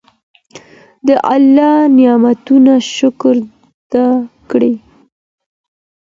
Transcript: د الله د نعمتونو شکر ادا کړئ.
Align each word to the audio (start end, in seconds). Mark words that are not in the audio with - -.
د 1.07 1.09
الله 1.33 1.75
د 1.89 1.91
نعمتونو 1.97 2.73
شکر 2.95 3.35
ادا 3.43 4.07
کړئ. 4.49 4.73